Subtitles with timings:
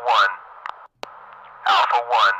[0.00, 0.32] One.
[1.68, 2.38] Alpha One.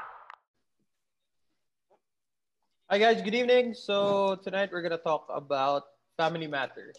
[2.88, 3.74] Hi guys, good evening.
[3.74, 5.84] So tonight we're gonna talk about
[6.16, 6.96] family matters.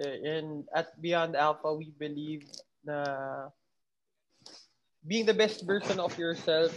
[0.00, 2.48] Eh, and at Beyond Alpha, we believe
[2.80, 3.52] na
[5.04, 6.72] being the best version of yourself,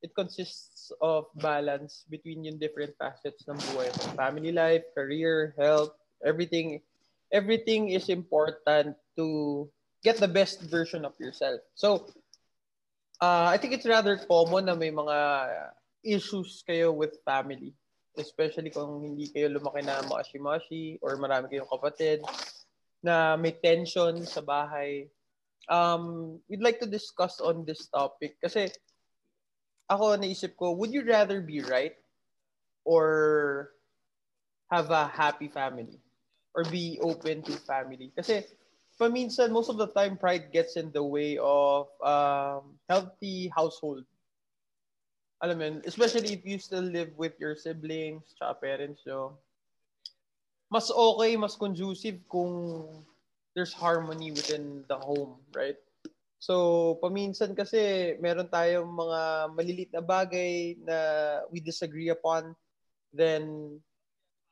[0.00, 3.92] it consists of balance between yung different facets ng buhay.
[4.16, 5.92] Family life, career, health,
[6.24, 6.80] everything.
[7.28, 9.68] Everything is important to
[10.00, 11.60] get the best version of yourself.
[11.74, 12.08] So,
[13.20, 15.16] uh, I think it's rather common na may mga
[16.02, 17.74] issues kayo with family.
[18.14, 22.22] Especially kung hindi kayo lumaki na mashi-mashi or marami kayong kapatid
[23.02, 25.10] na may tension sa bahay.
[25.66, 28.70] Um, we'd like to discuss on this topic kasi
[29.90, 31.96] ako naisip ko, would you rather be right
[32.84, 33.74] or
[34.70, 36.00] have a happy family?
[36.54, 38.14] Or be open to family?
[38.14, 38.46] Kasi
[38.98, 44.04] paminsan, most of the time, pride gets in the way of um, healthy household.
[45.42, 49.36] Alam mo especially if you still live with your siblings, tsaka parents nyo.
[50.72, 52.86] Mas okay, mas conducive kung
[53.52, 55.76] there's harmony within the home, right?
[56.40, 59.20] So, paminsan kasi meron tayong mga
[59.56, 60.98] malilit na bagay na
[61.48, 62.52] we disagree upon,
[63.16, 63.76] then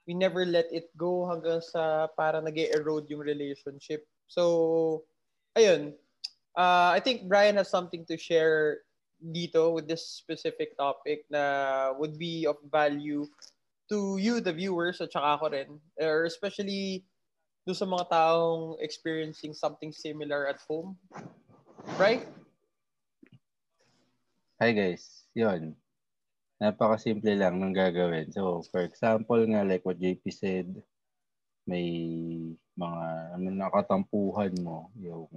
[0.09, 4.09] we never let it go hanggang sa para nag erode yung relationship.
[4.33, 5.05] So,
[5.53, 5.93] ayun.
[6.57, 8.81] Uh, I think Brian has something to share
[9.21, 13.29] dito with this specific topic na would be of value
[13.93, 15.71] to you, the viewers, at saka ako rin.
[16.01, 17.05] Or especially
[17.69, 20.97] do sa mga taong experiencing something similar at home.
[22.01, 22.25] Right?
[24.65, 25.29] Hi guys.
[25.37, 25.77] Yun.
[26.57, 28.33] Napaka-simple lang ng gagawin.
[28.33, 30.69] So, for example nga, like what JP said,
[31.69, 33.03] may mga
[33.37, 35.29] ano, nakatampuhan mo, yung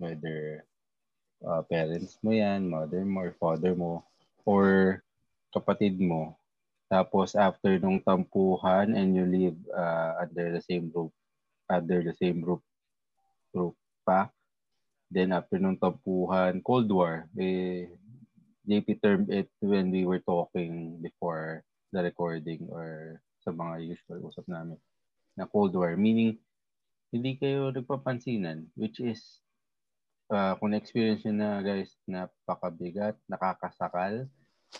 [0.00, 0.64] whether
[1.44, 4.02] uh, parents mo yan, mother mo or father mo,
[4.46, 4.98] or
[5.52, 6.34] kapatid mo.
[6.88, 11.12] Tapos after nung tampuhan and you live uh, under the same roof,
[11.68, 12.60] under the same roof,
[13.56, 14.28] roof pa,
[15.08, 17.88] then after nung tampuhan, Cold War, eh,
[18.68, 24.46] JP termed it when we were talking before the recording or sa mga usual usap
[24.46, 24.78] namin
[25.34, 25.98] na Cold War.
[25.98, 26.38] Meaning,
[27.12, 29.44] hindi kayo nagpapansinan, which is,
[30.32, 34.24] uh, kung na-experience nyo na guys, napakabigat, nakakasakal,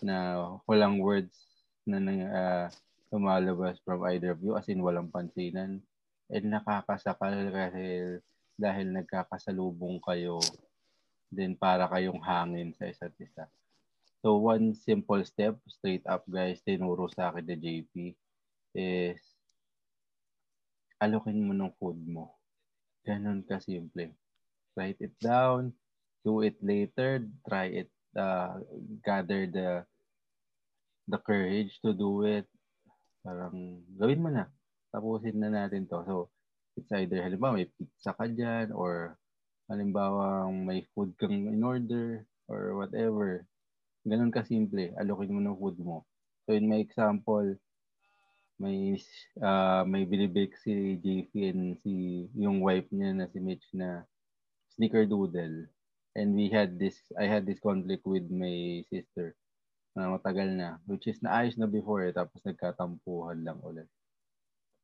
[0.00, 1.36] na walang words
[1.84, 2.66] na uh,
[3.12, 5.84] lumalabas from either of you, as in walang pansinan,
[6.32, 8.16] and nakakasakal kasi
[8.56, 10.40] dahil nagkakasalubong kayo,
[11.28, 13.44] then para kayong hangin sa isa't isa.
[14.24, 17.92] So one simple step, straight up guys, tinuro sa akin ni JP,
[18.72, 19.20] is
[21.02, 22.38] alokin mo ng food mo.
[23.02, 24.14] Ganon ka simple.
[24.78, 25.74] Write it down,
[26.22, 28.62] do it later, try it, uh,
[29.02, 29.82] gather the
[31.10, 32.46] the courage to do it.
[33.26, 34.46] Parang gawin mo na.
[34.94, 36.00] Tapusin na natin to.
[36.06, 36.30] So,
[36.78, 39.18] it's either halimbawa may pizza ka dyan or
[39.66, 43.44] halimbawa may food kang in order or whatever
[44.02, 44.90] Ganun ka simple.
[44.98, 46.02] Alokin mo ng food mo.
[46.46, 47.54] So in my example,
[48.62, 48.94] may
[49.42, 54.06] uh, may binibake si JP and si yung wife niya na si Mitch na
[54.78, 55.66] snickerdoodle.
[56.14, 59.34] And we had this, I had this conflict with my sister
[59.98, 63.88] na matagal na, which is naayos na before eh, tapos nagkatampuhan lang ulit.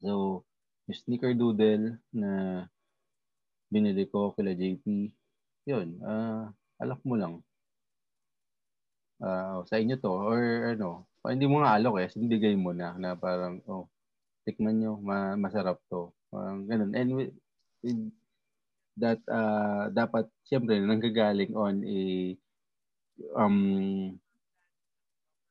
[0.03, 0.43] So,
[0.89, 2.65] yung snickerdoodle na
[3.69, 4.85] binili ko kila JP,
[5.69, 6.49] yun, uh,
[6.81, 7.45] alak mo lang
[9.23, 13.13] uh, sa inyo to or ano, hindi mo nga alok eh, sinibigay mo na na
[13.19, 13.87] parang oh,
[14.49, 16.09] tikman nyo, ma- masarap to.
[16.33, 16.93] Parang ganun.
[16.97, 17.33] And with,
[17.85, 18.01] with
[18.99, 22.01] that uh, dapat siyempre nanggagaling on a
[23.39, 23.59] um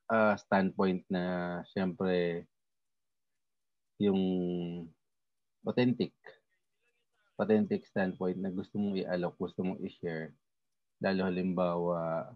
[0.08, 2.44] uh, standpoint na siyempre
[3.98, 4.20] yung
[5.66, 6.14] authentic
[7.38, 10.34] authentic standpoint na gusto mong i-alok, gusto mong i-share.
[10.98, 12.34] Lalo halimbawa,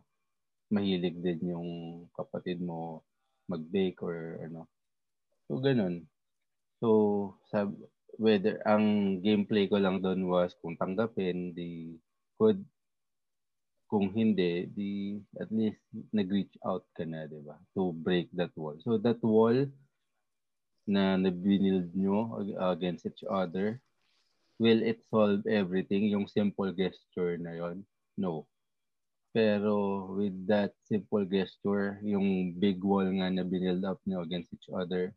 [0.73, 1.71] mahilig din yung
[2.17, 3.05] kapatid mo
[3.45, 4.65] mag-bake or ano.
[5.45, 6.09] So, ganun.
[6.81, 6.89] So,
[7.53, 7.69] sa,
[8.17, 12.01] whether ang gameplay ko lang doon was kung tanggapin, the
[12.41, 12.65] good.
[13.93, 15.85] Kung hindi, di at least
[16.17, 17.61] nag-reach out ka na, di ba?
[17.77, 18.81] To break that wall.
[18.81, 19.69] So, that wall
[20.89, 22.41] na nabinild nyo
[22.73, 23.79] against each other,
[24.57, 26.09] will it solve everything?
[26.09, 27.85] Yung simple gesture na yon
[28.17, 28.49] No.
[29.33, 34.69] Pero with that simple gesture, yung big wall nga na binild up nyo against each
[34.69, 35.17] other,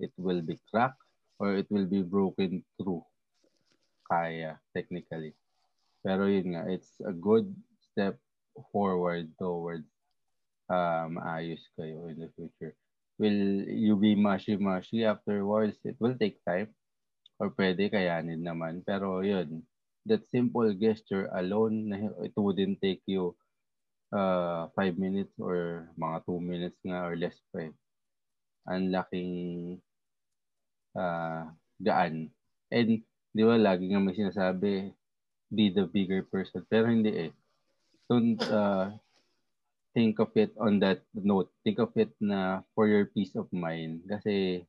[0.00, 1.04] it will be cracked
[1.36, 3.04] or it will be broken through.
[4.08, 5.36] Kaya, technically.
[6.00, 7.52] Pero yun nga, it's a good
[7.92, 8.16] step
[8.72, 9.84] forward towards
[10.72, 12.72] uh, maayos kayo in the future.
[13.20, 15.76] Will you be mushy-mushy afterwards?
[15.84, 16.72] It will take time.
[17.36, 18.80] Or pwede kayanin naman.
[18.86, 19.62] Pero yun,
[20.06, 21.90] that simple gesture alone,
[22.22, 23.34] it wouldn't take you
[24.12, 27.72] uh, five minutes or mga two minutes nga or less pa eh.
[28.68, 29.32] Ang laking
[30.96, 31.48] uh,
[31.80, 32.28] gaan.
[32.68, 33.00] And
[33.32, 34.92] di ba, lagi nga may sinasabi,
[35.48, 36.64] be the bigger person.
[36.68, 37.32] Pero hindi eh.
[38.08, 38.92] Don't uh,
[39.92, 41.48] think of it on that note.
[41.64, 44.04] Think of it na for your peace of mind.
[44.08, 44.64] Kasi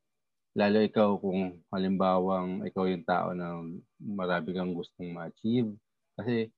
[0.60, 3.64] lalo ikaw kung halimbawang ikaw yung tao na
[3.96, 5.72] marami kang gustong ma-achieve.
[6.20, 6.52] Kasi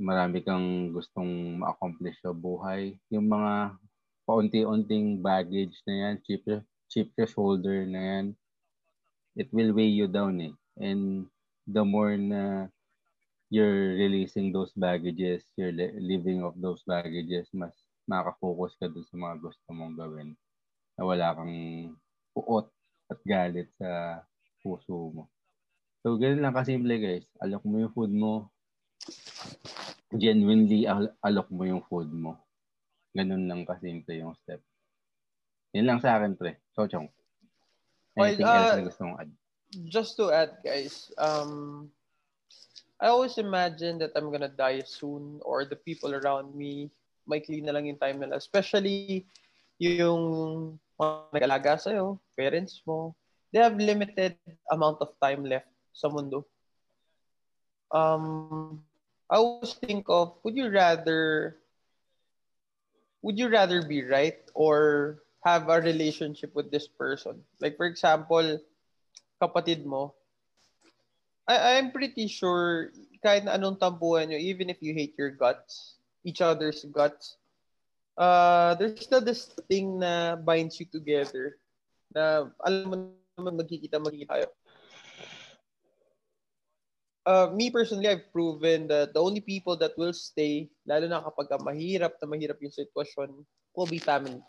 [0.00, 2.96] marami kang gustong ma-accomplish sa buhay.
[3.12, 3.76] Yung mga
[4.24, 6.48] paunti-unting baggage na yan, chip,
[6.88, 8.26] chip shoulder na yan,
[9.36, 10.56] it will weigh you down eh.
[10.80, 11.28] And
[11.68, 12.72] the more na
[13.52, 17.76] you're releasing those baggages, you're living off those baggages, mas
[18.08, 20.32] makafocus ka dun sa mga gusto mong gawin.
[20.96, 21.52] Na wala kang
[22.32, 22.72] puot
[23.10, 24.22] at galit sa
[24.64, 25.24] puso mo.
[26.04, 27.26] So, ganun lang kasimple guys.
[27.40, 28.52] Alok mo yung food mo.
[30.14, 32.36] Genuinely al- alok mo yung food mo.
[33.16, 34.60] Ganun lang kasimple yung step.
[35.74, 36.60] Yan lang sa akin, pre.
[36.76, 37.08] So, Chong.
[38.14, 39.32] Anything well, uh, else na gusto mong add?
[39.90, 41.90] Just to add, guys, um,
[43.02, 46.94] I always imagine that I'm gonna die soon or the people around me
[47.28, 48.36] maikli na lang yung time nila.
[48.36, 49.26] Especially
[49.80, 53.14] yung mga nag-alaga sa'yo, parents mo.
[53.52, 54.34] They have limited
[54.70, 56.46] amount of time left sa mundo.
[57.94, 58.82] Um,
[59.30, 61.56] I always think of, would you rather,
[63.22, 67.42] would you rather be right or have a relationship with this person?
[67.60, 68.58] Like for example,
[69.40, 70.14] kapatid mo,
[71.46, 72.90] I, I'm pretty sure
[73.24, 77.36] kahit na anong tampuhan nyo, even if you hate your guts, each other's guts,
[78.18, 81.58] uh, there's still this thing na binds you together
[82.14, 82.94] na alam mo
[83.38, 84.48] naman magkikita magkikita tayo.
[87.24, 91.56] Uh, me personally, I've proven that the only people that will stay, lalo na kapag
[91.64, 93.32] mahirap na mahirap yung sitwasyon,
[93.72, 94.44] will be family.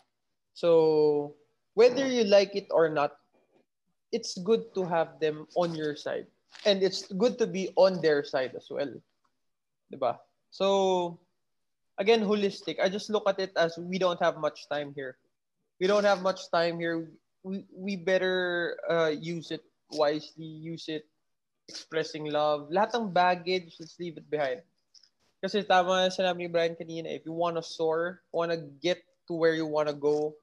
[0.52, 1.34] So,
[1.72, 3.16] whether you like it or not,
[4.12, 6.28] it's good to have them on your side
[6.64, 8.92] and it's good to be on their side as well.
[9.92, 10.20] Diba?
[10.52, 11.18] So,
[11.98, 12.80] again, holistic.
[12.80, 15.16] I just look at it as we don't have much time here.
[15.80, 17.10] We don't have much time here.
[17.42, 19.62] We, we better uh, use it
[19.92, 21.06] wisely, use it
[21.68, 22.70] expressing love.
[22.70, 24.62] Lahat ng baggage, let's leave it behind.
[25.42, 29.34] Kasi tama sinabi ni Brian kanina, if you want to soar, want to get to
[29.34, 30.34] where you want to go,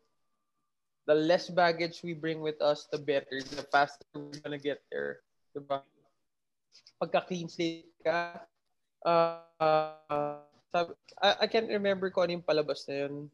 [1.07, 3.41] the less baggage we bring with us, the better.
[3.41, 5.25] The faster we're gonna get there.
[5.51, 5.81] Diba?
[7.03, 8.39] pagka clean slate ka,
[9.03, 10.39] uh, uh,
[10.73, 13.29] sabi, I, I can't remember kung ano yung palabas na yun.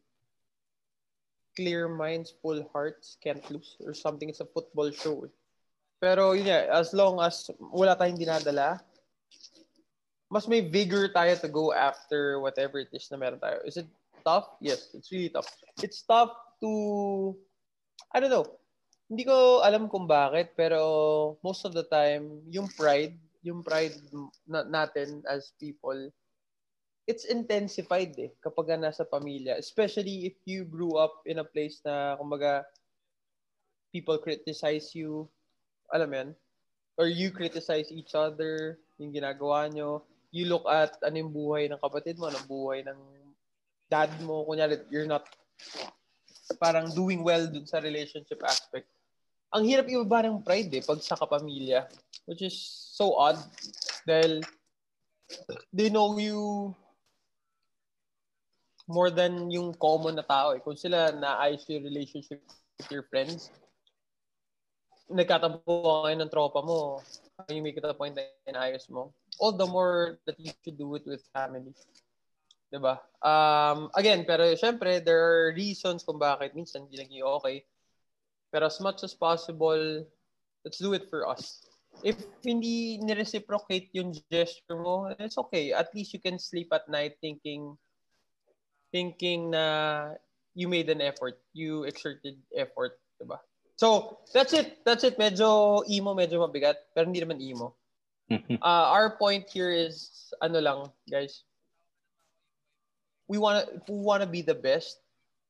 [1.56, 4.28] Clear minds, full hearts, can't lose or something.
[4.28, 5.24] It's a football show.
[5.96, 8.84] Pero yun yeah, as long as wala tayong dinadala,
[10.28, 13.64] mas may vigor tayo to go after whatever it is na meron tayo.
[13.64, 13.88] Is it
[14.22, 14.60] tough?
[14.60, 15.48] Yes, it's really tough.
[15.82, 16.70] It's tough to,
[18.12, 18.46] I don't know,
[19.10, 23.96] hindi ko alam kung bakit, pero most of the time, yung pride yung pride
[24.44, 25.96] na, natin as people,
[27.10, 29.58] it's intensified eh kapag nasa pamilya.
[29.58, 32.62] Especially if you grew up in a place na, kumbaga,
[33.90, 35.26] people criticize you,
[35.90, 36.30] alam mo yan,
[36.94, 41.82] or you criticize each other, yung ginagawa nyo, you look at ano yung buhay ng
[41.82, 42.98] kapatid mo, anong buhay ng
[43.90, 45.26] dad mo, kunyari, you're not
[46.58, 48.86] parang doing well dun sa relationship aspect.
[49.50, 51.90] Ang hirap ibaba ng pride eh, pag sa kapamilya.
[52.26, 52.54] Which is
[52.94, 53.38] so odd.
[54.06, 54.46] Dahil
[55.74, 56.70] they know you
[58.90, 60.60] more than yung common na tao eh.
[60.60, 62.42] Kung sila naayos yung relationship
[62.78, 63.54] with your friends,
[65.06, 65.62] nagkatampo
[66.06, 66.98] kayo ng tropa mo,
[67.48, 70.90] you make it a point na inayos mo, all the more that you should do
[70.98, 71.74] it with family.
[72.70, 73.02] Diba?
[73.22, 77.66] Um, again, pero syempre, there are reasons kung bakit minsan hindi naging okay.
[78.50, 80.06] Pero as much as possible,
[80.62, 81.66] let's do it for us
[82.02, 85.72] if hindi ni-reciprocate yung gesture mo, it's okay.
[85.72, 87.76] At least you can sleep at night thinking
[88.92, 90.14] thinking na
[90.54, 91.38] you made an effort.
[91.52, 93.38] You exerted effort, diba?
[93.76, 94.84] So, that's it.
[94.84, 95.18] That's it.
[95.18, 97.74] Medyo emo, medyo mabigat, pero hindi naman emo.
[98.30, 100.78] uh, our point here is, ano lang,
[101.08, 101.42] guys.
[103.26, 105.00] We wanna, if we wanna be the best,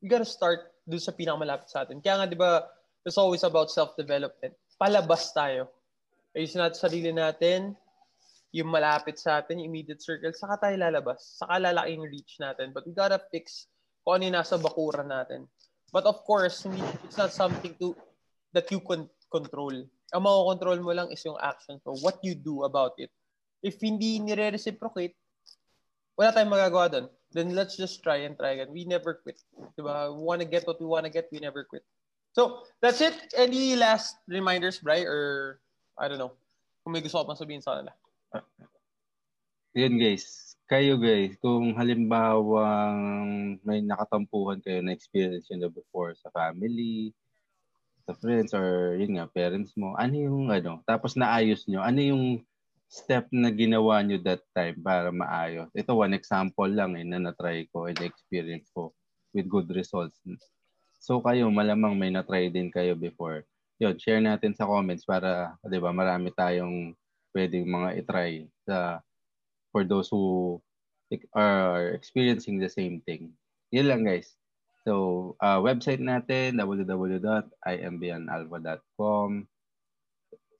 [0.00, 1.98] we gotta start dun sa pinakamalapit sa atin.
[2.00, 2.70] Kaya nga, di ba,
[3.04, 4.54] it's always about self-development.
[4.78, 5.68] Palabas tayo
[6.34, 7.74] ayusin natin sarili natin,
[8.50, 11.38] yung malapit sa atin, yung immediate circle, saka tayo lalabas.
[11.38, 12.74] Saka lalaki yung reach natin.
[12.74, 13.70] But we gotta fix
[14.02, 15.46] kung ano yung nasa bakuran natin.
[15.94, 16.66] But of course,
[17.06, 17.94] it's not something to
[18.54, 19.74] that you can control.
[20.10, 21.78] Ang makokontrol mo lang is yung action.
[21.86, 23.10] So, what you do about it.
[23.62, 25.14] If hindi nire-reciprocate,
[26.18, 27.06] wala tayong magagawa doon.
[27.30, 28.74] Then let's just try and try again.
[28.74, 29.38] We never quit.
[29.78, 30.10] Diba?
[30.10, 31.86] We wanna get what we wanna get, we never quit.
[32.34, 33.14] So, that's it.
[33.34, 35.06] Any last reminders, Bri?
[35.06, 35.58] Or,
[35.94, 36.34] I don't know,
[36.82, 37.94] kung may gusto ko pang sabihin sa kanila.
[39.70, 42.90] Yun guys, kayo guys, kung halimbawa
[43.62, 47.14] may nakatampuhan kayo na experience yun before sa family,
[48.02, 52.24] sa friends, or yun nga, parents mo, ano yung ano, tapos naayos nyo, ano yung
[52.90, 55.70] step na ginawa nyo that time para maayos?
[55.70, 58.90] Ito one example lang eh, na na-try ko and experience ko
[59.30, 60.18] with good results.
[60.98, 63.46] So kayo, malamang may na-try din kayo before.
[63.78, 66.98] Yun, share natin sa comments para, di ba, marami tayong
[67.34, 69.00] pwedeng mga itry sa
[69.70, 70.58] for those who
[71.34, 73.32] are experiencing the same thing.
[73.70, 74.34] Yun lang guys.
[74.86, 79.28] So, uh, website natin, www.imbeyondalpha.com.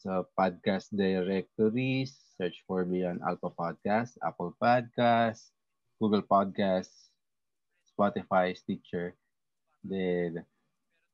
[0.00, 5.52] Sa podcast directories, search for Beyond Alpha Podcast, Apple Podcast,
[6.00, 6.88] Google Podcast,
[7.84, 9.12] Spotify, Stitcher.
[9.84, 10.44] Then,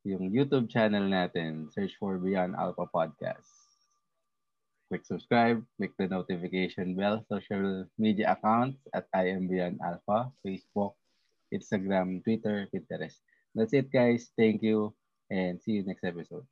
[0.07, 3.66] yung YouTube channel natin, search for Beyond Alpha Podcast.
[4.89, 9.35] Click subscribe, click the notification bell, social media accounts at I
[9.83, 10.95] Alpha, Facebook,
[11.53, 13.19] Instagram, Twitter, Pinterest.
[13.55, 14.31] That's it guys.
[14.39, 14.95] Thank you
[15.31, 16.47] and see you next episode.